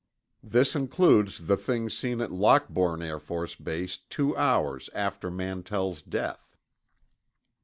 [0.41, 6.57] This includes the thing seen at Lockbourne Air Force Base two hours after Mantell's death.